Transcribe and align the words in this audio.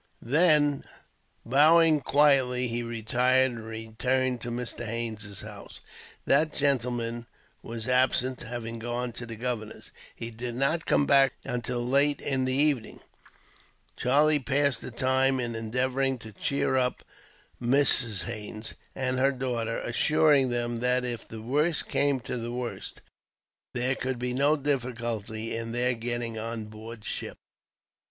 Then, 0.23 0.83
bowing 1.45 1.99
quietly, 2.01 2.67
he 2.67 2.81
retired; 2.81 3.51
and 3.51 3.63
returned 3.63 4.41
to 4.41 4.49
Mr. 4.49 4.83
Haines' 4.83 5.41
house. 5.41 5.81
That 6.25 6.51
gentleman 6.55 7.27
was 7.61 7.87
absent, 7.87 8.39
having 8.41 8.79
gone 8.79 9.11
to 9.11 9.27
the 9.27 9.35
governor's. 9.35 9.91
He 10.15 10.31
did 10.31 10.55
not 10.55 10.87
come 10.87 11.05
back 11.05 11.33
until 11.45 11.87
late 11.87 12.19
in 12.19 12.45
the 12.45 12.53
evening. 12.55 13.01
Charlie 13.95 14.39
passed 14.39 14.81
the 14.81 14.89
time 14.89 15.39
in 15.39 15.53
endeavouring 15.53 16.17
to 16.17 16.31
cheer 16.33 16.77
up 16.77 17.03
Mrs. 17.61 18.23
Haines, 18.23 18.73
and 18.95 19.19
her 19.19 19.31
daughter; 19.31 19.77
assuring 19.77 20.49
them 20.49 20.77
that, 20.77 21.05
if 21.05 21.27
the 21.27 21.43
worst 21.43 21.87
came 21.87 22.19
to 22.21 22.37
the 22.37 22.51
worst, 22.51 23.01
there 23.75 23.93
could 23.93 24.17
be 24.17 24.33
no 24.33 24.55
difficulty 24.57 25.55
in 25.55 25.73
their 25.73 25.93
getting 25.93 26.39
on 26.39 26.65
board 26.65 27.05
ship. 27.05 27.37